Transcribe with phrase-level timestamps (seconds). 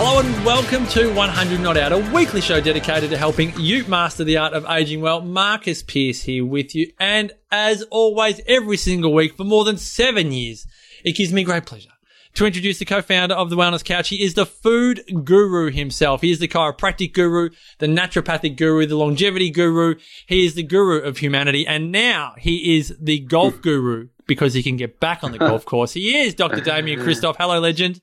[0.00, 4.22] Hello and welcome to 100 Not Out, a weekly show dedicated to helping you master
[4.22, 5.20] the art of aging well.
[5.20, 6.92] Marcus Pearce here with you.
[7.00, 10.68] And as always, every single week for more than seven years,
[11.04, 11.90] it gives me great pleasure
[12.34, 14.10] to introduce the co-founder of the Wellness Couch.
[14.10, 16.20] He is the food guru himself.
[16.20, 19.96] He is the chiropractic guru, the naturopathic guru, the longevity guru.
[20.28, 21.66] He is the guru of humanity.
[21.66, 25.64] And now he is the golf guru because he can get back on the golf
[25.64, 25.94] course.
[25.94, 26.60] He is Dr.
[26.60, 27.34] Damian Kristof.
[27.36, 28.00] Hello, legend.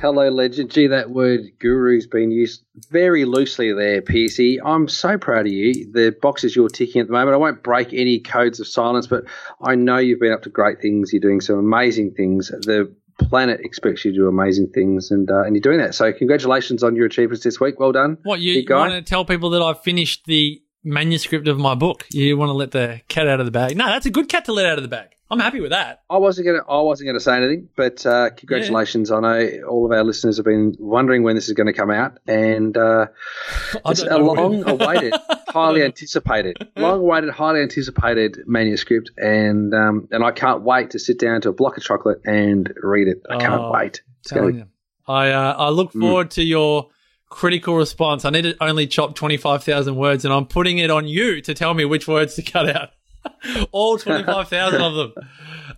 [0.00, 0.70] Hello, legend.
[0.70, 4.58] Gee, that word guru's been used very loosely there, PC.
[4.64, 5.90] I'm so proud of you.
[5.92, 9.24] The boxes you're ticking at the moment, I won't break any codes of silence, but
[9.60, 11.12] I know you've been up to great things.
[11.12, 12.48] You're doing some amazing things.
[12.48, 15.94] The planet expects you to do amazing things, and uh, and you're doing that.
[15.94, 17.80] So, congratulations on your achievements this week.
[17.80, 18.18] Well done.
[18.22, 22.06] What you, you want to tell people that I've finished the manuscript of my book?
[22.12, 23.76] You want to let the cat out of the bag?
[23.76, 25.10] No, that's a good cat to let out of the bag.
[25.30, 26.02] I'm happy with that.
[26.08, 26.64] I wasn't gonna.
[26.66, 29.10] I wasn't gonna say anything, but uh, congratulations!
[29.10, 29.16] Yeah.
[29.16, 31.90] I know all of our listeners have been wondering when this is going to come
[31.90, 33.06] out, and uh,
[33.86, 35.12] it's a long-awaited,
[35.48, 41.42] highly anticipated, long-awaited, highly anticipated manuscript, and um, and I can't wait to sit down
[41.42, 43.22] to a block of chocolate and read it.
[43.28, 44.02] I can't oh, wait.
[44.20, 44.66] It's telling be- you.
[45.06, 46.00] I uh, I look mm.
[46.00, 46.34] forward mm.
[46.34, 46.88] to your
[47.28, 48.24] critical response.
[48.24, 51.42] I need to only chop twenty five thousand words, and I'm putting it on you
[51.42, 52.90] to tell me which words to cut out.
[53.72, 55.12] All 25,000 of them.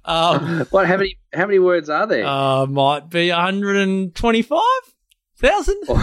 [0.05, 0.87] Um, what?
[0.87, 1.19] How many?
[1.33, 2.27] How many words are there?
[2.27, 5.77] Uh, might be 125,000.
[5.87, 5.97] so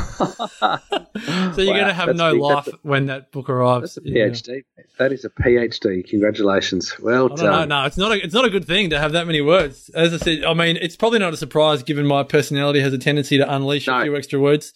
[1.58, 2.42] you're going to have no big.
[2.42, 3.96] life a, when that book arrives.
[3.96, 4.64] That's a PhD.
[5.00, 6.08] That is a PhD.
[6.08, 7.00] Congratulations.
[7.00, 7.70] Well done.
[7.70, 8.12] No, it's not.
[8.12, 9.90] A, it's not a good thing to have that many words.
[9.90, 12.98] As I said, I mean, it's probably not a surprise given my personality has a
[12.98, 14.00] tendency to unleash no.
[14.00, 14.74] a few extra words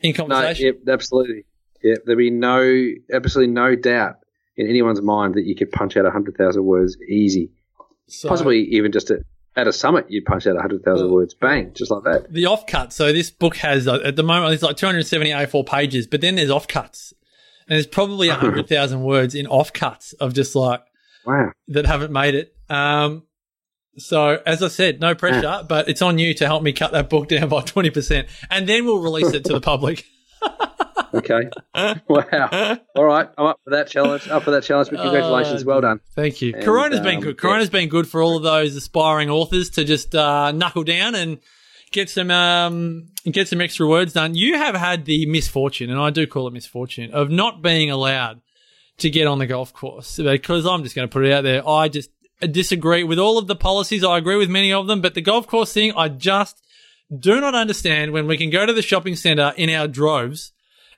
[0.00, 0.64] in conversation.
[0.64, 1.44] No, yep, absolutely.
[1.82, 4.21] Yeah, there'd be no, absolutely no doubt
[4.56, 7.50] in anyone's mind that you could punch out 100,000 words easy.
[8.08, 9.20] So, Possibly even just at,
[9.56, 12.32] at a summit, you'd punch out 100,000 words, bang, just like that.
[12.32, 12.92] The offcut.
[12.92, 16.36] So this book has, uh, at the moment, it's like 270 A4 pages, but then
[16.36, 17.12] there's offcuts.
[17.68, 20.82] And there's probably 100,000 words in offcuts of just like,
[21.24, 22.54] wow, that haven't made it.
[22.68, 23.24] Um,
[23.98, 25.62] so as I said, no pressure, yeah.
[25.66, 28.28] but it's on you to help me cut that book down by 20%.
[28.50, 30.06] And then we'll release it to the public.
[31.14, 31.50] Okay.
[31.74, 32.78] wow.
[32.96, 33.28] All right.
[33.36, 34.28] I'm up for that challenge.
[34.28, 34.90] Up for that challenge.
[34.90, 35.62] But congratulations.
[35.62, 36.00] Uh, well done.
[36.14, 36.54] Thank you.
[36.54, 37.38] And, Corona's um, been good.
[37.38, 37.80] Corona's yeah.
[37.80, 41.38] been good for all of those aspiring authors to just uh, knuckle down and
[41.92, 44.34] get some um, get some extra words done.
[44.34, 48.40] You have had the misfortune, and I do call it misfortune, of not being allowed
[48.98, 51.66] to get on the golf course because I'm just going to put it out there.
[51.68, 54.04] I just disagree with all of the policies.
[54.04, 56.62] I agree with many of them, but the golf course thing, I just
[57.16, 60.52] do not understand when we can go to the shopping center in our droves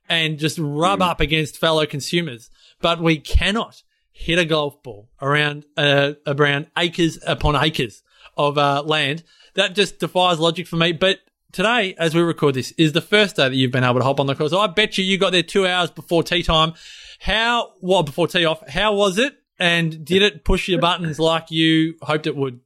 [0.08, 1.08] and just rub mm.
[1.08, 2.50] up against fellow consumers.
[2.80, 3.82] But we cannot
[4.12, 8.02] hit a golf ball around uh, around acres upon acres
[8.36, 9.24] of uh, land.
[9.54, 10.92] That just defies logic for me.
[10.92, 11.20] But
[11.52, 14.20] today, as we record this, is the first day that you've been able to hop
[14.20, 14.50] on the course.
[14.50, 16.74] So I bet you you got there two hours before tee time.
[17.20, 18.66] How well before tee off?
[18.68, 19.36] How was it?
[19.58, 22.60] And did it push your buttons like you hoped it would?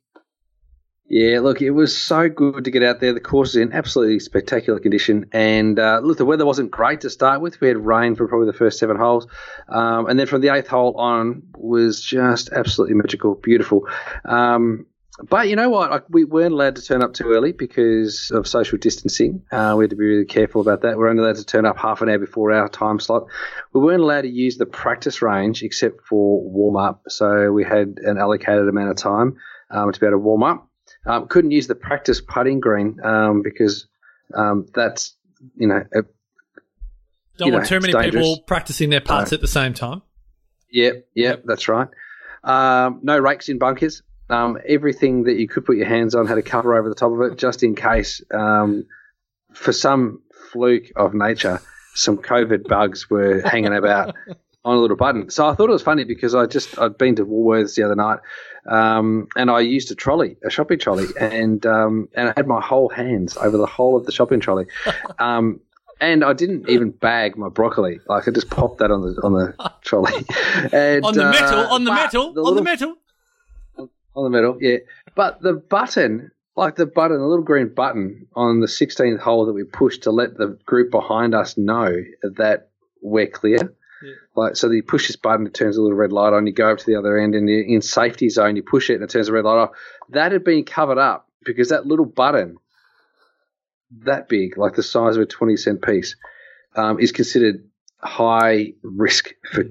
[1.11, 3.15] Yeah, look, it was so good to get out there.
[3.15, 7.11] The course is in absolutely spectacular condition, and uh, look, the weather wasn't great to
[7.11, 7.63] start with.
[7.63, 9.27] We had rain for probably the first seven holes,
[9.71, 13.89] um, and then from the eighth hole on was just absolutely magical, beautiful.
[14.27, 14.85] Um,
[15.23, 16.11] but you know what?
[16.11, 19.43] we weren't allowed to turn up too early because of social distancing.
[19.51, 20.97] Uh, we had to be really careful about that.
[20.97, 23.27] We're only allowed to turn up half an hour before our time slot.
[23.73, 27.05] We weren't allowed to use the practice range except for warm up.
[27.09, 29.39] So we had an allocated amount of time
[29.71, 30.68] um, to be able to warm up.
[31.09, 33.87] Um, couldn't use the practice putting green um, because
[34.35, 35.17] um, that's
[35.57, 35.83] you know.
[35.95, 36.03] A,
[37.39, 38.27] Don't want know, too many dangerous.
[38.27, 40.03] people practicing their putts uh, at the same time.
[40.71, 41.89] Yep, yep, that's right.
[42.45, 44.03] Um, no rakes in bunkers.
[44.31, 47.13] Um, everything that you could put your hands on had a cover over the top
[47.13, 48.85] of it, just in case, um,
[49.55, 50.21] for some
[50.53, 51.61] fluke of nature,
[51.95, 54.15] some COVID bugs were hanging about
[54.65, 55.31] on a little button.
[55.31, 57.95] So I thought it was funny because I just I'd been to Woolworths the other
[57.95, 58.19] night,
[58.67, 62.61] um, and I used a trolley, a shopping trolley, and um, and I had my
[62.61, 64.67] whole hands over the whole of the shopping trolley.
[65.19, 65.61] Um,
[66.01, 67.99] and I didn't even bag my broccoli.
[68.07, 70.13] Like I just popped that on the on the trolley.
[70.73, 72.95] And, on the uh, metal, on the metal, the on the metal,
[74.15, 74.59] on the metal.
[74.61, 74.77] Yeah,
[75.17, 79.53] but the button, like the button, the little green button on the 16th hole that
[79.55, 82.71] we pushed to let the group behind us know that
[83.03, 83.75] we're clear
[84.37, 86.47] Like so, you push this button, it turns a little red light on.
[86.47, 88.57] You go up to the other end, and in safety zone.
[88.57, 89.71] You push it, and it turns a red light off.
[90.11, 92.57] That had been covered up because that little button,
[94.05, 96.17] that big, like the size of a twenty cent piece,
[96.77, 97.69] um, is considered
[97.99, 99.65] high risk for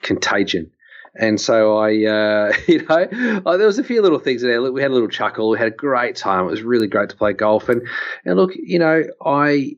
[0.00, 0.70] contagion.
[1.18, 4.60] And so I, uh, you know, oh, there was a few little things there.
[4.70, 5.50] We had a little chuckle.
[5.50, 6.46] We had a great time.
[6.46, 7.68] It was really great to play golf.
[7.68, 7.86] And
[8.24, 9.76] and look, you know, I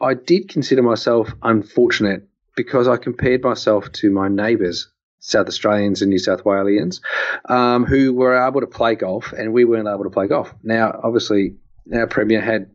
[0.00, 4.88] I did consider myself unfortunate because I compared myself to my neighbours,
[5.20, 7.00] South Australians and New South Walesians,
[7.48, 10.54] um, who were able to play golf, and we weren't able to play golf.
[10.62, 11.56] Now, obviously,
[11.92, 12.70] our premier had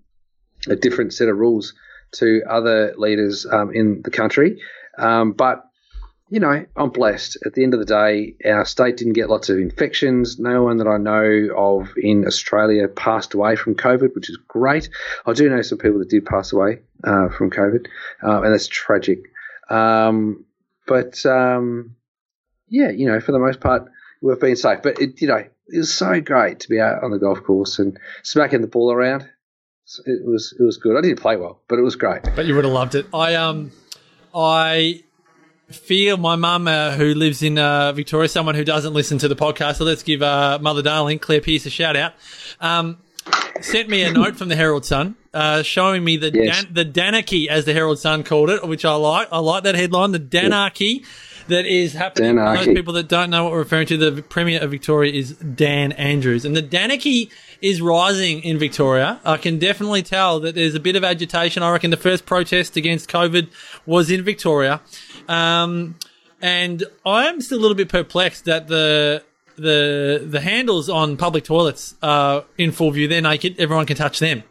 [0.68, 1.74] a different set of rules
[2.14, 4.62] to other leaders um, in the country,
[4.98, 5.66] um, but
[6.30, 7.38] you know, I'm blessed.
[7.46, 10.40] At the end of the day, our state didn't get lots of infections.
[10.40, 14.90] No one that I know of in Australia passed away from COVID, which is great.
[15.26, 17.88] I do know some people that did pass away uh, from COVID,
[18.24, 19.20] uh, and that's tragic.
[19.70, 20.46] Um,
[20.88, 21.96] but um,
[22.68, 23.90] yeah, you know, for the most part,
[24.22, 24.80] we've been safe.
[24.84, 27.80] But it, you know, it was so great to be out on the golf course
[27.80, 29.28] and smacking the ball around.
[30.06, 30.98] It was it was good.
[30.98, 32.24] I didn't play well, but it was great.
[32.36, 33.06] But you would have loved it.
[33.14, 33.72] I um,
[34.34, 35.04] I
[35.70, 39.36] fear my mum, uh, who lives in uh, Victoria, someone who doesn't listen to the
[39.36, 39.76] podcast.
[39.78, 42.14] So let's give uh, Mother Darling, Claire Pearce, a shout out.
[42.60, 42.98] Um,
[43.62, 46.64] sent me a note from the Herald Sun uh, showing me the Yes.
[46.64, 49.28] Dan- the Danarchy, as the Herald Sun called it, which I like.
[49.32, 51.06] I like that headline, the Danarchy.
[51.48, 52.38] That is happening.
[52.38, 55.34] For those people that don't know what we're referring to, the Premier of Victoria is
[55.34, 56.44] Dan Andrews.
[56.44, 57.30] And the Danarchy
[57.62, 59.20] is rising in Victoria.
[59.24, 61.62] I can definitely tell that there's a bit of agitation.
[61.62, 63.50] I reckon the first protest against COVID
[63.86, 64.82] was in Victoria.
[65.28, 65.94] Um,
[66.42, 69.22] and I am still a little bit perplexed that the
[69.58, 73.08] the the handles on public toilets are in full view.
[73.08, 73.56] They're naked.
[73.60, 74.44] Everyone can touch them,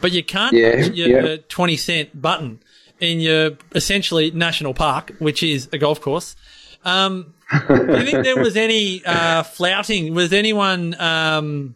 [0.00, 1.36] but you can't Yeah, touch your yeah.
[1.48, 2.60] twenty cent button
[3.00, 6.36] in your essentially national park, which is a golf course.
[6.84, 7.34] Um,
[7.68, 10.14] do you think there was any uh, flouting?
[10.14, 11.74] Was anyone um,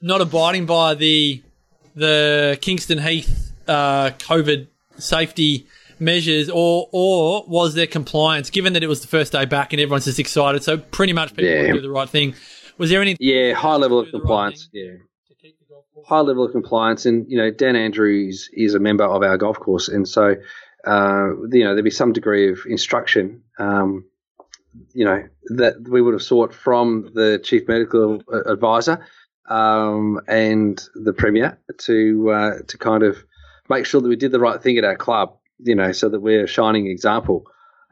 [0.00, 1.42] not abiding by the
[1.94, 4.66] the Kingston Heath uh, COVID
[4.98, 5.66] safety
[5.98, 8.50] measures, or or was there compliance?
[8.50, 11.30] Given that it was the first day back and everyone's just excited, so pretty much
[11.30, 11.72] people Yeah.
[11.72, 12.34] do the right thing.
[12.78, 14.68] Was there any Yeah, high level of the right compliance.
[14.72, 14.92] Yeah.
[15.28, 16.06] to keep the golf course?
[16.06, 17.06] high level of compliance.
[17.06, 20.34] And you know, Dan Andrews is a member of our golf course, and so
[20.86, 23.42] uh, you know there'd be some degree of instruction.
[23.58, 24.04] Um,
[24.92, 25.22] you know
[25.56, 29.06] that we would have sought from the chief medical advisor
[29.48, 33.16] um, and the premier to uh, to kind of
[33.70, 35.36] make sure that we did the right thing at our club.
[35.58, 37.44] You know, so that we're a shining example.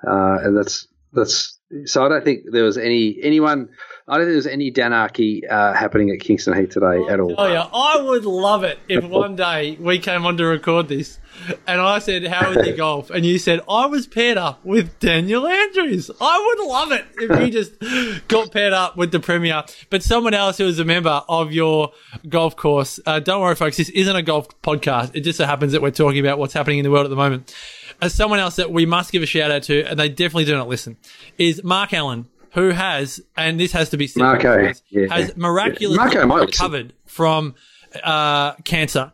[0.07, 2.05] Uh, and that's that's so.
[2.05, 3.71] I don't think there was any anyone.
[4.07, 7.35] I don't think there's any danarchy uh, happening at Kingston Heath today at all.
[7.39, 11.19] Oh yeah, I would love it if one day we came on to record this,
[11.67, 14.99] and I said, "How was your golf?" and you said, "I was paired up with
[14.99, 19.65] Daniel Andrews." I would love it if you just got paired up with the premier,
[19.89, 21.93] but someone else who is a member of your
[22.29, 23.01] golf course.
[23.07, 23.79] Uh, don't worry, folks.
[23.79, 25.13] This isn't a golf podcast.
[25.15, 27.17] It just so happens that we're talking about what's happening in the world at the
[27.17, 27.55] moment.
[28.03, 30.55] As someone else that we must give a shout out to, and they definitely do
[30.55, 30.99] not listen,
[31.39, 32.27] is Mark Allen.
[32.55, 35.07] Who has, and this has to be said, Marco, yeah.
[35.13, 37.55] has miraculously Marco recovered from
[38.03, 39.13] uh, cancer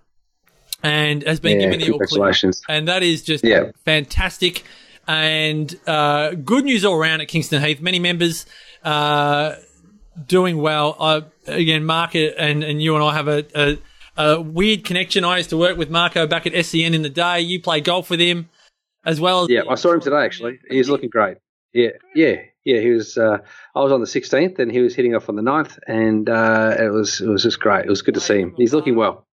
[0.83, 2.53] and has been Yeah, given the all clear.
[2.69, 3.71] And that is just Yeah.
[3.85, 4.65] fantastic
[5.07, 7.81] and uh, good news all around at Kingston Heath.
[7.81, 8.47] Many members
[8.85, 9.57] uh,
[10.27, 10.97] doing well.
[10.99, 13.79] Uh, again, Mark and, and you and I have a, a,
[14.17, 15.25] a weird connection.
[15.25, 17.41] I used to work with Marco back at SCN in the day.
[17.41, 18.49] You play golf with him
[19.05, 19.45] as well.
[19.45, 20.59] As Yeah, I saw him today actually.
[20.69, 21.39] He's looking great.
[21.73, 22.81] Yeah, yeah, yeah.
[22.81, 23.17] He was.
[23.19, 23.39] Uh,
[23.75, 26.77] I was on the 16th, and he was hitting off on the 9th, and uh,
[26.79, 27.85] it was it was just great.
[27.87, 28.55] It was good to see him.
[28.57, 29.27] He's looking well.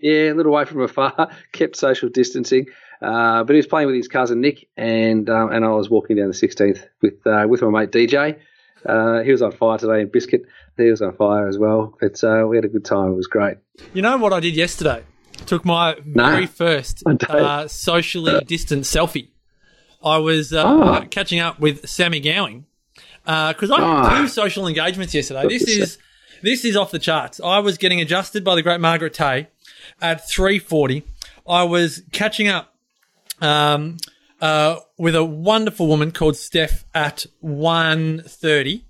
[0.00, 2.66] Yeah, a little away from afar, kept social distancing,
[3.00, 6.16] uh, but he was playing with his cousin Nick, and um, and I was walking
[6.16, 8.38] down the 16th with uh, with my mate DJ.
[8.84, 10.42] Uh, he was on fire today, and Biscuit
[10.76, 11.96] he was on fire as well.
[12.00, 13.12] But uh, we had a good time.
[13.12, 13.58] It was great.
[13.94, 15.04] You know what I did yesterday?
[15.46, 16.30] Took my No.
[16.30, 19.28] very first uh, socially distant selfie.
[20.04, 21.00] I was uh, Ah.
[21.10, 22.66] catching up with Sammy Gowing
[23.24, 24.18] because I had Ah.
[24.20, 25.46] two social engagements yesterday.
[25.48, 25.98] This is
[26.42, 27.40] this is off the charts.
[27.42, 29.48] I was getting adjusted by the great Margaret Tay
[30.00, 31.04] at three forty.
[31.48, 32.74] I was catching up
[33.40, 33.96] um,
[34.40, 38.84] uh, with a wonderful woman called Steph at one thirty.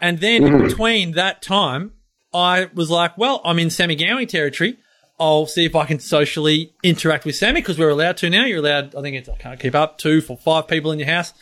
[0.00, 1.92] And then in between that time,
[2.32, 4.76] I was like, well, I'm in Sammy Gowing territory.
[5.20, 8.44] I'll see if I can socially interact with Sammy because we're allowed to now.
[8.44, 11.08] You're allowed, I think it's, I can't keep up, two for five people in your
[11.08, 11.32] house.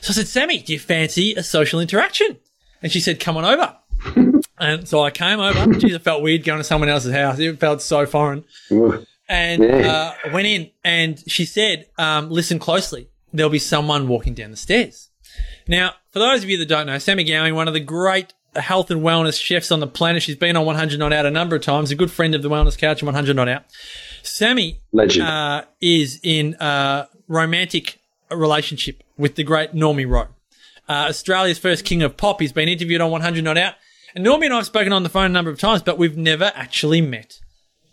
[0.00, 2.38] So I said, Sammy, do you fancy a social interaction?
[2.82, 3.76] And she said, come on over.
[4.58, 5.58] and so I came over.
[5.74, 7.38] Jeez, it felt weird going to someone else's house.
[7.38, 8.44] It felt so foreign
[9.28, 13.08] and uh, went in and she said, um, listen closely.
[13.32, 15.10] there'll be someone walking down the stairs.
[15.68, 18.90] Now, for those of you that don't know, Sammy Gowing, one of the great health
[18.90, 20.22] and wellness chefs on the planet.
[20.22, 22.50] She's been on 100 Not Out a number of times, a good friend of the
[22.50, 23.64] Wellness Couch and 100 Not Out.
[24.22, 24.80] Sammy
[25.24, 27.98] uh, is in a romantic
[28.30, 30.28] relationship with the great Normie Rowe,
[30.88, 32.40] uh, Australia's first king of pop.
[32.40, 33.74] He's been interviewed on 100 Not Out.
[34.14, 36.16] And Normie and I have spoken on the phone a number of times, but we've
[36.16, 37.40] never actually met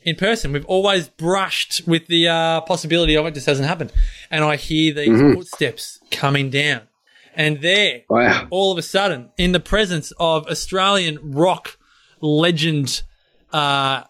[0.03, 0.53] in person.
[0.53, 3.91] We've always brushed with the uh, possibility of it, just hasn't happened.
[4.31, 6.81] And I hear these footsteps coming down.
[7.35, 8.47] And there, Wow.
[8.51, 11.77] all of a sudden, in the presence of Australian rock
[12.21, 13.01] legend,
[13.51, 14.03] uh,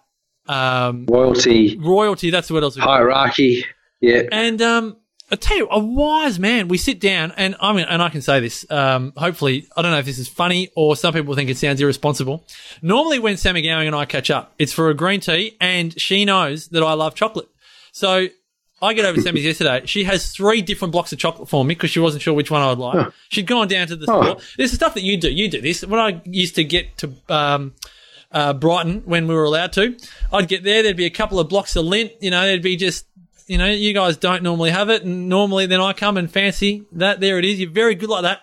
[0.47, 2.91] um, Royalty, royalty, that's the word I was looking for.
[2.91, 3.65] hierarchy.
[4.01, 4.23] Yeah.
[4.31, 4.97] And um,
[5.31, 6.67] I tell you, a wise man.
[6.67, 8.65] We sit down, and I mean, and I can say this.
[8.69, 11.79] Um, hopefully, I don't know if this is funny or some people think it sounds
[11.81, 12.45] irresponsible.
[12.81, 16.25] Normally, when Sammy Gowing and I catch up, it's for a green tea, and she
[16.25, 17.47] knows that I love chocolate.
[17.93, 18.27] So
[18.83, 19.81] I get over to Sammy's yesterday.
[19.85, 22.61] She has three different blocks of chocolate for me because she wasn't sure which one
[22.61, 23.11] I'd like.
[23.29, 24.21] She'd gone down to the Oh.
[24.21, 24.35] store.
[24.57, 25.31] This is stuff that you do.
[25.31, 25.83] You do this.
[25.85, 27.73] When I used to get to um,
[28.31, 29.95] uh, Brighton when we were allowed to,
[30.31, 30.83] I'd get there.
[30.83, 32.11] There'd be a couple of blocks of Lindt.
[32.21, 33.05] You know, there'd be just
[33.47, 36.85] you know, you guys don't normally have it, and normally then I come and fancy
[36.93, 37.19] that.
[37.19, 37.59] There it is.
[37.59, 38.41] You're very good like that.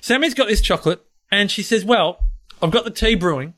[0.00, 2.18] Sammy's got this chocolate, and she says, "Well,
[2.60, 3.54] I've got the tea brewing,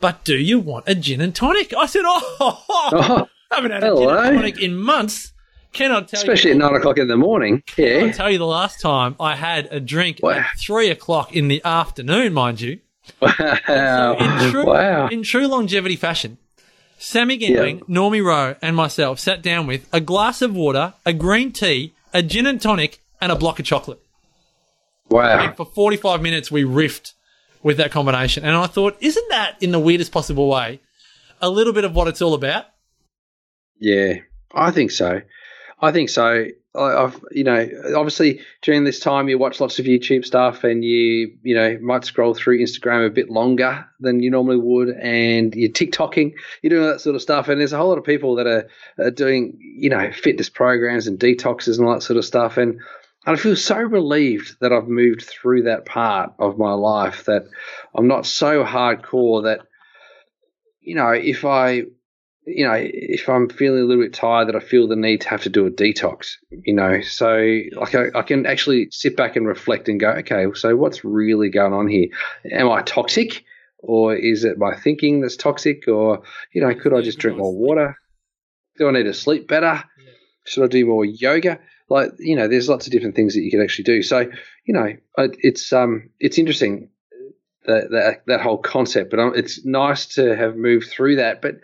[0.00, 3.94] but do you want a gin and tonic?" I said, "Oh, Oh, haven't had a
[3.96, 5.32] gin and tonic in months.
[5.72, 7.62] Cannot tell especially you." at nine o'clock in the morning.
[7.76, 8.04] Yeah.
[8.06, 10.30] I'll tell you the last time I had a drink Wow.
[10.32, 12.80] at three o'clock in the afternoon, mind you.
[13.20, 14.16] Wow.
[14.18, 15.08] In true, wow.
[15.08, 16.38] in true longevity fashion,
[16.98, 21.52] Sammy Gowing, Normie Rowe, and myself sat down with a glass of water, a green
[21.52, 24.00] tea, a gin and tonic, and a block of chocolate.
[25.10, 25.54] Wow.
[25.56, 27.12] For 45 minutes, we riffed
[27.62, 28.44] with that combination.
[28.44, 30.80] And I thought, isn't that, in the weirdest possible way,
[31.40, 32.66] a little bit of what it's all about?
[33.78, 34.14] Yeah,
[34.54, 35.22] I think so.
[35.80, 36.46] I think so.
[36.74, 40.84] I, I've, you know, obviously during this time you watch lots of YouTube stuff and
[40.84, 45.54] you, you know, might scroll through Instagram a bit longer than you normally would, and
[45.54, 47.48] you're TikToking, you're doing that sort of stuff.
[47.48, 48.68] And there's a whole lot of people that are,
[48.98, 52.56] are doing, you know, fitness programs and detoxes and all that sort of stuff.
[52.56, 52.80] And
[53.26, 57.46] and I feel so relieved that I've moved through that part of my life that
[57.94, 59.66] I'm not so hardcore that,
[60.80, 61.82] you know, if I
[62.48, 65.28] you know, if I'm feeling a little bit tired, that I feel the need to
[65.28, 67.02] have to do a detox, you know.
[67.02, 71.04] So, like, I, I can actually sit back and reflect and go, okay, so what's
[71.04, 72.08] really going on here?
[72.50, 73.44] Am I toxic?
[73.80, 75.86] Or is it my thinking that's toxic?
[75.88, 77.96] Or, you know, could I just drink more water?
[78.78, 79.84] Do I need to sleep better?
[80.46, 81.60] Should I do more yoga?
[81.90, 84.02] Like, you know, there's lots of different things that you can actually do.
[84.02, 84.30] So,
[84.64, 86.90] you know, it's um, it's interesting
[87.66, 91.42] that that, that whole concept, but um, it's nice to have moved through that.
[91.42, 91.56] But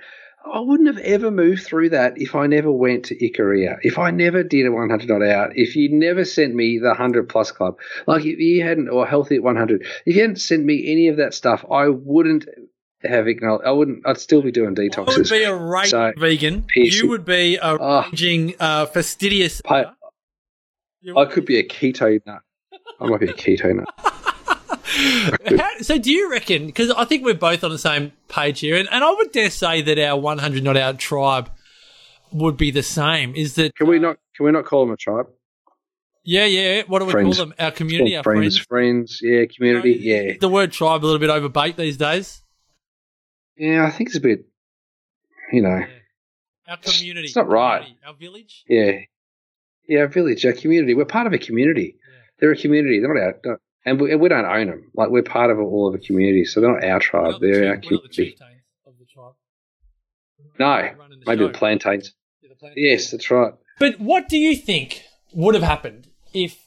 [0.52, 4.10] I wouldn't have ever moved through that if I never went to Ikaria, if I
[4.10, 7.78] never did a 100 not out, if you never sent me the 100 plus club,
[8.06, 11.16] like if you hadn't, or healthy at 100, if you hadn't sent me any of
[11.16, 12.46] that stuff, I wouldn't
[13.02, 15.08] have acknowledged, I wouldn't, I'd still be doing detoxes.
[15.08, 16.64] I would be a raging So, vegan.
[16.74, 18.02] You would be a Oh.
[18.10, 19.62] raging, uh, fastidious.
[19.66, 19.86] I,
[21.16, 22.42] I could be a keto nut.
[23.00, 24.13] I might be a keto nut.
[25.58, 28.76] How, so do you reckon, because I think we're both on the same page here,
[28.76, 31.50] and, and I would dare say that our 100 Not Out tribe
[32.32, 34.96] would be the same, is that, Can we not, can we not call them a
[34.96, 35.26] tribe?
[36.24, 37.36] yeah, yeah, what do we Friends.
[37.36, 37.54] call them?
[37.58, 39.18] Our community, our friends, friends.
[39.18, 40.32] friends, yeah, community, You know, yeah.
[40.40, 42.42] The word tribe a little bit overbait these days.
[43.56, 44.46] Yeah, I think it's a bit,
[45.52, 45.84] you know,
[46.68, 47.26] Our community.
[47.26, 47.82] It's not right.
[47.82, 48.64] community, Our village.
[48.68, 48.92] Yeah.
[49.86, 50.94] Yeah, a village, our community.
[50.94, 51.96] We're part of a community.
[52.40, 53.00] They're a community.
[53.00, 54.90] They're not our, and we, we don't own them.
[54.94, 57.32] Like we're part of all of a community, so they're not our tribe.
[57.32, 58.36] not They're chief- our we're the community.
[58.86, 59.32] of the tribe.
[60.58, 61.48] No, the maybe show.
[61.48, 62.12] the plantains.
[62.42, 62.78] Yeah, the planet.
[62.78, 63.52] Yes, that's right.
[63.78, 66.58] But what do you think would have happened if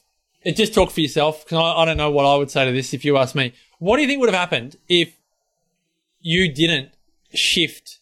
[0.42, 1.44] it just talk for yourself?
[1.44, 3.52] Because I, I don't know what I would say to this if you ask me.
[3.78, 5.16] What do you think would have happened if
[6.20, 6.90] you didn't
[7.32, 7.98] shift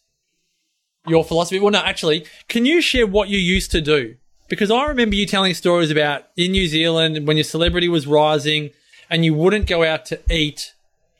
[1.07, 1.61] your philosophy?
[1.61, 4.17] Well, no, actually, can you share what you used to do?
[4.49, 8.71] Because I remember you telling stories about in New Zealand when your celebrity was rising
[9.11, 10.75] and you wouldn't go out to eat.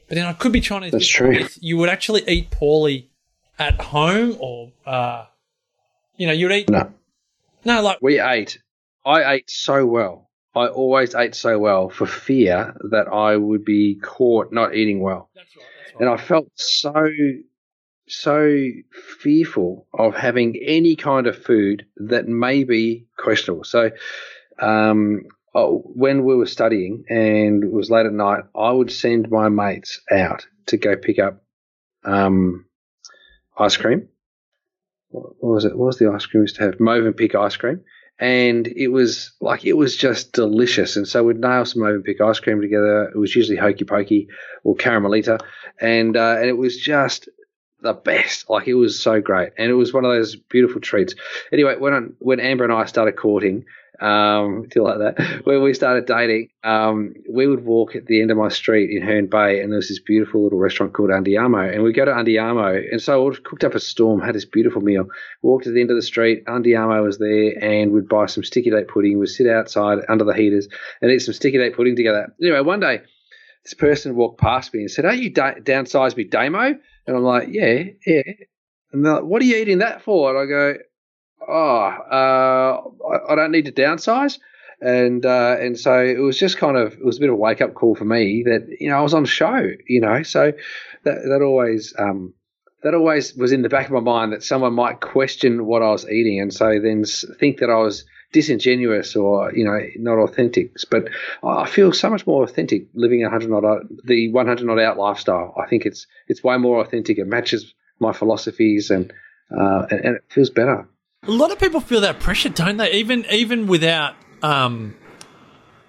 [0.09, 0.91] But then I could be trying to.
[0.91, 1.47] That's true.
[1.61, 3.11] You would actually eat poorly
[3.59, 5.27] at home or, uh,
[6.17, 6.71] you know, you'd eat.
[6.71, 6.93] No,
[7.65, 8.59] No, like we ate.
[9.05, 10.31] I ate so well.
[10.55, 15.29] I always ate so well for fear that I would be caught not eating well.
[15.35, 15.65] That's right.
[15.83, 16.01] That's right.
[16.01, 17.09] and I felt so
[18.09, 18.69] so
[19.21, 23.65] fearful of having any kind of food that may be questionable.
[23.65, 23.91] So,
[24.61, 25.25] um,
[25.57, 29.49] oh, when we were studying and it was late at night, I would send my
[29.49, 31.43] mates out to go pick up
[32.05, 32.67] um,
[33.59, 34.09] ice cream.
[35.09, 35.77] What was it?
[35.77, 36.75] What was the ice cream we used to have?
[36.75, 37.81] Mövenpick ice cream.
[38.19, 40.97] and it was like it was just delicious.
[40.97, 43.05] And so we'd nail some Mövenpick ice cream together.
[43.05, 44.29] It was usually hokey pokey
[44.63, 45.41] or caramelita,
[45.81, 47.29] and uh, and it was just
[47.81, 48.51] the best.
[48.51, 51.15] Like it was so great, and it was one of those beautiful treats.
[51.53, 53.65] Anyway, when when Amber and I started courting,
[54.01, 55.41] um, do like that.
[55.45, 59.07] When we started dating, um, we would walk at the end of my street in
[59.07, 62.13] Herne Bay, and there was this beautiful little restaurant called Andiamo, and we'd go to
[62.13, 65.07] Andiamo, and so we cooked up a storm, had this beautiful meal,
[65.43, 68.71] walked to the end of the street, Andiamo was there, and we'd buy some sticky
[68.71, 70.69] date pudding, we'd sit outside under the heaters
[71.01, 72.35] and eat some sticky date pudding together.
[72.43, 73.03] Anyway, one day,
[73.65, 77.25] this person walked past me and said, "Are you da- downsized me, Damo?" And I'm
[77.25, 78.23] like, "Yeah, yeah."
[78.93, 80.79] And they're like, "What are you eating that for?" And I go,
[81.49, 84.39] oh, uh, I, don't need to downsize.
[84.81, 87.39] And uh, and so it was just kind of it was a bit of a
[87.39, 90.53] wake up call for me that you know I was on show you know so
[91.05, 92.35] that that always um,
[92.83, 95.89] that always was in the back of my mind that someone might question what I
[95.89, 97.05] was eating and so then
[97.39, 100.73] think that I was disingenuous or you know not authentic.
[100.91, 101.09] But
[101.43, 104.79] I feel so much more authentic living a hundred not out, the one hundred not
[104.79, 105.55] out lifestyle.
[105.63, 107.19] I think it's it's way more authentic.
[107.19, 109.13] It matches my philosophies and
[109.51, 110.89] uh, and, and, it feels better.
[111.27, 112.93] A lot of people feel that pressure, don't they?
[112.93, 114.95] Even even without um,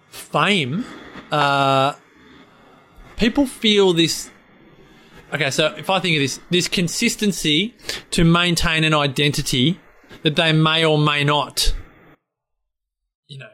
[0.09, 0.83] fame,
[1.31, 1.93] uh,
[3.17, 4.31] people feel this.
[5.31, 7.75] Okay, so if I think of this, this consistency
[8.11, 9.79] to maintain an identity
[10.23, 11.75] that they may or may not,
[13.27, 13.49] you know,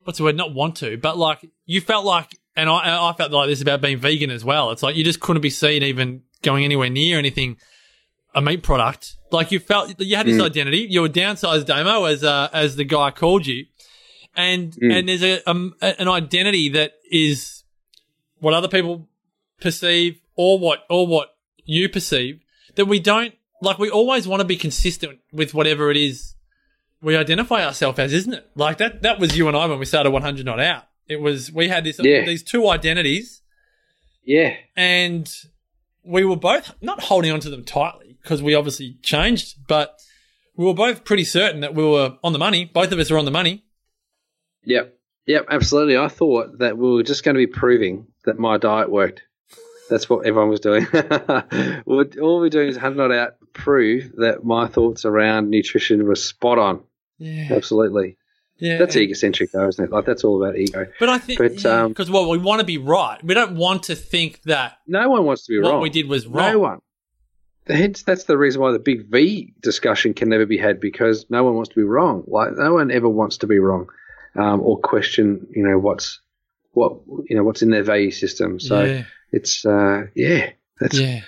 [0.00, 0.36] what's the word?
[0.36, 3.80] Not want to, but like you felt like, and I, I felt like this about
[3.80, 4.72] being vegan as well.
[4.72, 7.56] It's like you just couldn't be seen even going anywhere near anything
[8.34, 9.16] a meat product.
[9.30, 10.44] Like you felt you had this mm.
[10.44, 10.86] identity.
[10.88, 13.66] You were downsized demo as uh, as the guy called you,
[14.34, 14.92] and mm.
[14.92, 17.64] and there's a um, an identity that is
[18.38, 19.08] what other people
[19.60, 22.40] perceive or what or what you perceive
[22.76, 23.78] that we don't like.
[23.78, 26.34] We always want to be consistent with whatever it is
[27.00, 28.48] we identify ourselves as, isn't it?
[28.54, 30.84] Like that that was you and I when we started 100 Not Out.
[31.06, 32.24] It was we had this yeah.
[32.24, 33.42] these two identities.
[34.24, 35.30] Yeah, and
[36.04, 39.98] we were both not holding on to them tightly because we obviously changed, but
[40.54, 42.66] we were both pretty certain that we were on the money.
[42.66, 43.64] Both of us are on the money.
[44.64, 44.94] Yep.
[45.26, 45.96] Yep, absolutely.
[45.96, 49.22] I thought that we were just going to be proving that my diet worked.
[49.88, 50.86] That's what everyone was doing.
[51.86, 56.58] All we're doing is hunting it out prove that my thoughts around nutrition were spot
[56.58, 56.82] on.
[57.16, 57.48] Yeah.
[57.50, 58.18] Absolutely.
[58.58, 59.92] Yeah, that's egocentric, though, isn't it?
[59.92, 60.86] Like that's all about ego.
[60.98, 63.22] But I think, because yeah, um, well, we want to be right.
[63.22, 65.74] We don't want to think that no one wants to be what wrong.
[65.74, 66.52] What we did was wrong.
[66.52, 66.80] No one
[67.68, 71.44] hence that's the reason why the big V discussion can never be had because no
[71.44, 72.24] one wants to be wrong.
[72.26, 73.88] Like no one ever wants to be wrong
[74.36, 76.20] um, or question, you know, what's
[76.72, 78.60] what you know what's in their value system.
[78.60, 79.04] So yeah.
[79.32, 80.50] it's uh, yeah,
[80.80, 81.20] that's yeah.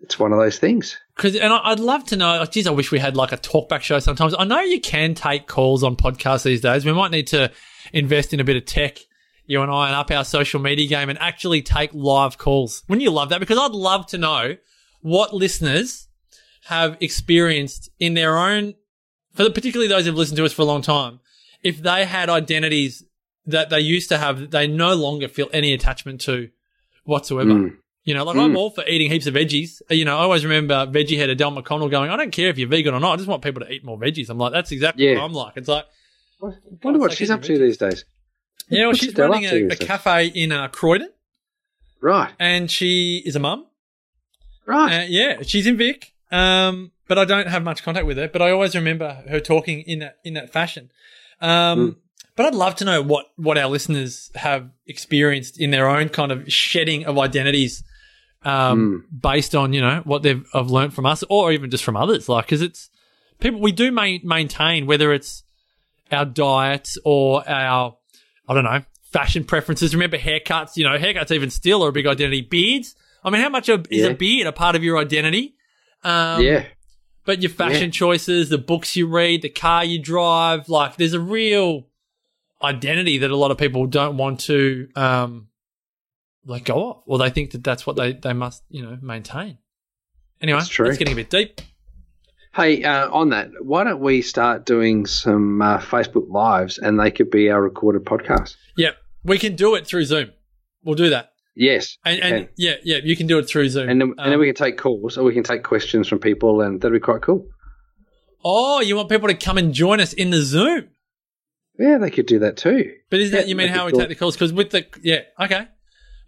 [0.00, 0.96] It's one of those things.
[1.16, 2.44] Because, and I'd love to know.
[2.46, 4.34] Geez, I wish we had like a talkback show sometimes.
[4.38, 6.84] I know you can take calls on podcasts these days.
[6.84, 7.50] We might need to
[7.92, 8.98] invest in a bit of tech
[9.48, 12.84] you and I and up our social media game and actually take live calls.
[12.88, 13.40] Wouldn't you love that?
[13.40, 14.56] Because I'd love to know
[15.00, 16.08] what listeners
[16.64, 18.74] have experienced in their own,
[19.34, 21.20] for the, particularly those who've listened to us for a long time,
[21.62, 23.04] if they had identities
[23.46, 26.50] that they used to have that they no longer feel any attachment to
[27.04, 27.50] whatsoever.
[27.50, 27.76] Mm.
[28.04, 28.44] You know, like mm.
[28.44, 29.80] I'm all for eating heaps of veggies.
[29.90, 32.68] You know, I always remember veggie head Del McConnell going, I don't care if you're
[32.68, 33.14] vegan or not.
[33.14, 34.28] I just want people to eat more veggies.
[34.28, 35.16] I'm like, that's exactly yeah.
[35.16, 35.56] what I'm like.
[35.56, 35.84] It's like,
[36.42, 36.50] I
[36.82, 38.04] wonder what she's up to these days.
[38.68, 41.10] Yeah, well, she's running a, a cafe in uh, Croydon.
[42.00, 42.32] Right.
[42.38, 43.66] And she is a mum.
[44.68, 45.00] Right.
[45.00, 46.12] Uh, yeah, she's in Vic.
[46.30, 48.28] Um, but I don't have much contact with her.
[48.28, 50.92] But I always remember her talking in that in that fashion.
[51.40, 51.96] Um, mm.
[52.36, 56.30] But I'd love to know what what our listeners have experienced in their own kind
[56.30, 57.82] of shedding of identities,
[58.44, 59.20] um, mm.
[59.22, 62.28] based on you know what they've have learned from us, or even just from others.
[62.28, 62.90] Like, because it's
[63.40, 65.44] people we do ma- maintain whether it's
[66.12, 67.96] our diet or our
[68.46, 69.94] I don't know fashion preferences.
[69.94, 70.76] Remember haircuts?
[70.76, 72.42] You know, haircuts even still are a big identity.
[72.42, 74.06] Beards I mean, how much is yeah.
[74.06, 75.56] a beard a part of your identity?
[76.02, 76.64] Um, yeah.
[77.24, 77.90] But your fashion yeah.
[77.90, 81.88] choices, the books you read, the car you drive, like there's a real
[82.62, 85.48] identity that a lot of people don't want to um,
[86.46, 89.58] let go of, or they think that that's what they, they must, you know, maintain.
[90.40, 91.60] Anyway, it's getting a bit deep.
[92.54, 97.10] Hey, uh, on that, why don't we start doing some uh, Facebook Lives and they
[97.10, 98.56] could be our recorded podcast?
[98.76, 100.32] Yeah, we can do it through Zoom.
[100.82, 101.32] We'll do that.
[101.60, 104.30] Yes, and, and yeah, yeah, you can do it through Zoom, and then, um, and
[104.30, 106.94] then we um, can take calls, or we can take questions from people, and that'd
[106.94, 107.48] be quite cool.
[108.44, 110.90] Oh, you want people to come and join us in the Zoom?
[111.76, 112.94] Yeah, they could do that too.
[113.10, 113.98] But is that you mean how we cool.
[113.98, 114.36] take the calls?
[114.36, 115.66] Because with the yeah, okay,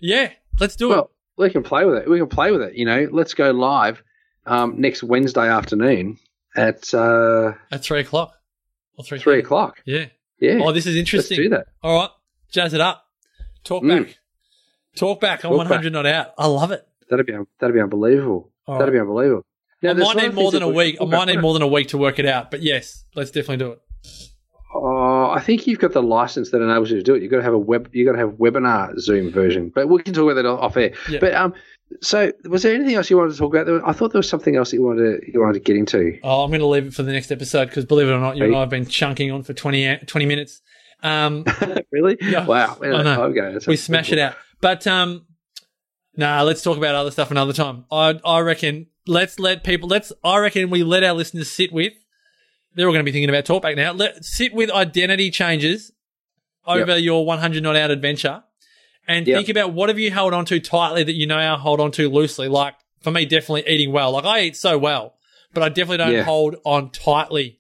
[0.01, 1.11] yeah, let's do well, it.
[1.43, 2.11] We can play with it.
[2.11, 2.75] We can play with it.
[2.75, 4.03] You know, let's go live
[4.47, 6.19] um, next Wednesday afternoon
[6.57, 8.33] at uh, at three o'clock.
[8.99, 9.21] Or three.
[9.21, 9.81] Three o'clock.
[9.87, 10.07] Yeah.
[10.41, 10.59] Yeah.
[10.61, 11.37] Oh, this is Let's interesting.
[11.37, 11.67] do that.
[11.85, 12.11] All right,
[12.51, 13.05] jazz it up.
[13.63, 14.13] Talk Mm.
[14.97, 16.35] Talk back on Talk 100 not out.
[16.37, 16.87] I love it.
[17.09, 18.51] That'd be that'd be unbelievable.
[18.67, 19.45] All that'd be unbelievable.
[19.83, 20.99] Now, I might need more than a week.
[21.01, 22.51] I might need more than a week to work it out.
[22.51, 23.81] But yes, let's definitely do it.
[24.73, 27.23] Oh, I think you've got the license that enables you to do it.
[27.23, 27.89] You've got to have a web.
[27.93, 29.73] You've got to have webinar Zoom version.
[29.75, 30.93] But we can talk about that off air.
[31.09, 31.19] Yeah.
[31.21, 31.55] But um,
[32.01, 33.89] so was there anything else you wanted to talk about?
[33.89, 36.19] I thought there was something else that you wanted to, you wanted to get into.
[36.23, 38.37] Oh, I'm going to leave it for the next episode because believe it or not,
[38.37, 38.55] you and.
[38.55, 40.63] I have been chunking on for 20, 20 minutes.
[41.03, 41.45] Um,
[41.91, 42.17] really?
[42.21, 42.47] Yeah.
[42.47, 42.79] Wow.
[42.81, 43.03] I know.
[43.03, 43.53] that time go?
[43.53, 44.37] That's we smash it out.
[44.61, 45.27] But um,
[46.17, 47.85] nah, let's talk about other stuff another time.
[47.91, 49.89] I I reckon let's let people.
[49.89, 51.93] Let's I reckon we let our listeners sit with.
[52.75, 53.93] They're all going to be thinking about talkback now.
[53.93, 55.93] Let sit with identity changes
[56.67, 58.45] over your 100 not out adventure,
[59.09, 59.37] and Yep.
[59.39, 62.09] think about what have you held on to tightly that you to hold on to
[62.09, 62.49] loosely.
[62.49, 64.13] Like for me, definitely eating well.
[64.13, 65.15] Like I eat so well,
[65.55, 66.23] but I definitely don't Yeah.
[66.25, 67.59] hold on tightly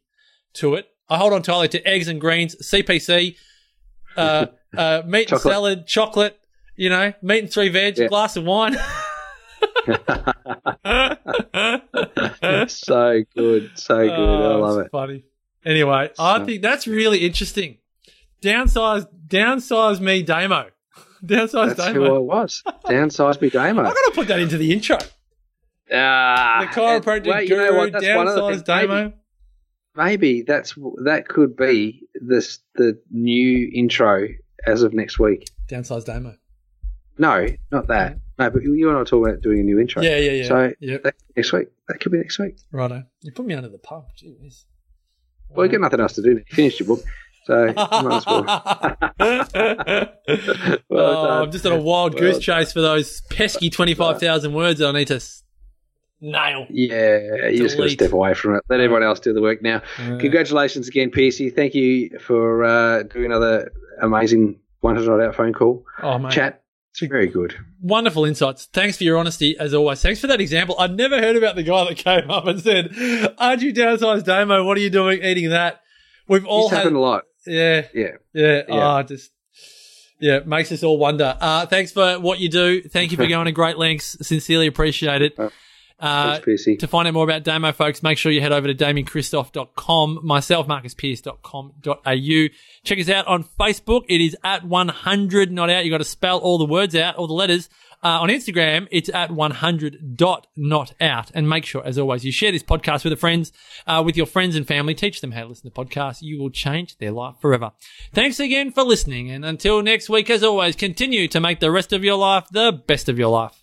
[0.54, 0.86] to it.
[1.08, 3.34] I hold on tightly to eggs and greens, CPC,
[4.16, 6.38] uh, uh, meat and salad, chocolate,
[6.80, 8.06] you know, meat and three veg, Yeah.
[8.08, 8.74] glass of wine.
[12.68, 14.10] so good, so good.
[14.10, 14.90] I Oh, love it.
[14.90, 15.24] Funny.
[15.64, 17.78] Anyway, I think that's really interesting.
[18.42, 20.68] Downsize, downsize me, Damo.
[21.24, 22.62] Downsize That's who I was.
[22.86, 23.82] Downsize me, Damo.
[23.82, 24.96] I'm to put that into the intro.
[25.92, 27.92] Ah, The chiropractic well, you guru, know what?
[27.92, 28.68] That's one of the downsize things.
[28.68, 29.12] Maybe, Damo.
[29.96, 34.28] maybe that's that could be this the new intro
[34.66, 35.50] as of next week.
[35.68, 36.36] Downsize Damo.
[37.20, 38.16] No, not that.
[38.38, 40.02] No, but you and I are talking about doing a new intro.
[40.02, 40.48] Yeah, yeah, yeah.
[40.48, 41.02] So Yep.
[41.02, 41.68] that, next week.
[41.86, 42.56] That could be next week.
[42.72, 43.04] Righto.
[43.20, 44.06] You put me under the pump.
[44.16, 44.64] Jeez.
[45.50, 46.30] Well, you got nothing else to do.
[46.30, 47.04] You finished your book,
[47.44, 48.44] so you might as well.
[50.90, 51.42] oh.
[51.42, 54.92] I'm just on a wild Well goose chase for those pesky 25,000 words that I
[54.92, 55.20] need to
[56.22, 56.66] nail.
[56.70, 58.62] Yeah, you just got to step away from it.
[58.70, 59.82] Let everyone else do the work now.
[59.96, 61.50] Congratulations again, Piercy.
[61.50, 65.84] Thank you for uh, doing another amazing 100 out phone call.
[66.02, 66.32] Oh, mate.
[66.32, 66.62] Chat.
[67.00, 67.56] Very good.
[67.80, 68.66] Wonderful insights.
[68.72, 70.02] Thanks for your honesty, as always.
[70.02, 70.74] Thanks for that example.
[70.78, 72.94] I'd never heard about the guy that came up and said,
[73.38, 74.64] Aren't you downsized Damo?
[74.64, 75.80] What are you doing eating that?
[76.28, 76.78] We've all It's had.
[76.78, 77.24] happened a lot.
[77.46, 77.86] Yeah.
[77.94, 78.16] Yeah.
[78.34, 78.62] Yeah.
[78.68, 78.96] Yeah.
[78.98, 79.30] Oh, just.
[80.20, 81.34] Yeah, makes us all wonder.
[81.40, 82.82] Uh, thanks for what you do.
[82.82, 84.18] Thank you for going to great lengths.
[84.20, 85.34] Sincerely appreciate it.
[86.00, 86.76] Uh, Thanks, Piercy.
[86.76, 90.66] to find out more about Damo, folks, make sure you head over to damiankristof.com, myself,
[90.66, 92.48] marcuspearce.com.au.
[92.84, 94.04] Check us out on Facebook.
[94.08, 95.84] It is at 100 not out.
[95.84, 97.68] You got to spell all the words out, all the letters.
[98.02, 101.30] Uh, on Instagram, it's at 100 dot not out.
[101.34, 103.52] And make sure, as always, you share this podcast with your friends,
[103.86, 104.94] uh, with your friends and family.
[104.94, 106.22] Teach them how to listen to podcasts.
[106.22, 107.72] You will change their life forever.
[108.14, 109.30] Thanks again for listening.
[109.30, 112.72] And until next week, as always, continue to make the rest of your life the
[112.72, 113.62] best of your life.